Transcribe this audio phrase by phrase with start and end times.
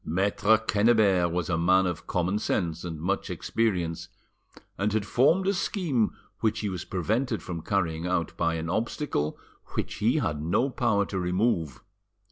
[0.03, 4.09] Maitre Quennebert was a man of common sense and much experience,
[4.75, 9.37] and had formed a scheme which he was prevented from carrying out by an obstacle
[9.75, 11.81] which he had no power to remove.